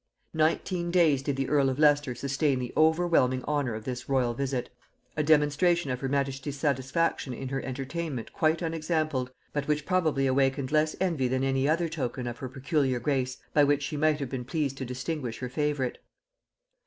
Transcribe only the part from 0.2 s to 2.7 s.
Nineteen days did the earl of Leicester sustain